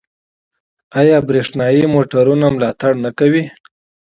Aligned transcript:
آیا 0.99 1.17
د 1.21 1.25
بریښنايي 1.27 1.83
موټرو 1.93 2.33
ملاتړ 2.55 2.91
نه 3.05 3.11
کوي؟ 3.19 3.43